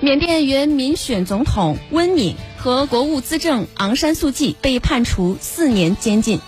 [0.00, 6.38] 缅甸原民选总统温敏和国务资政昂山素季被判处四年监禁。